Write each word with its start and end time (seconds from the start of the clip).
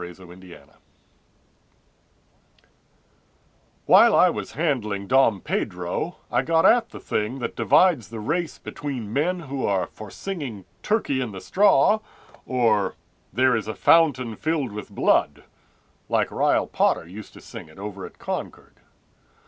Jim 0.03 0.25
Brown 0.25 0.67
While 3.85 4.15
I 4.15 4.31
was 4.31 4.53
handling 4.53 5.05
Dom 5.05 5.41
Pedro 5.41 6.15
I 6.31 6.41
got 6.41 6.65
at 6.65 6.89
the 6.89 6.99
thing 6.99 7.37
that 7.37 7.55
divides 7.55 8.07
the 8.09 8.19
race 8.19 8.57
between 8.57 9.13
men 9.13 9.41
who 9.41 9.63
are 9.63 9.85
For 9.85 10.09
singing 10.09 10.65
"Turkey 10.81 11.21
in 11.21 11.33
the 11.33 11.39
straw" 11.39 11.99
or 12.47 12.95
"There 13.31 13.55
is 13.55 13.67
a 13.67 13.75
fountain 13.75 14.35
filled 14.35 14.71
with 14.71 14.89
blood"— 14.89 15.43
(Like 16.09 16.31
Rile 16.31 16.65
Potter 16.65 17.07
used 17.07 17.33
to 17.33 17.39
sing 17.41 17.67
it 17.69 17.77
over 17.77 18.03
at 18.03 18.17
Concord). 18.17 18.77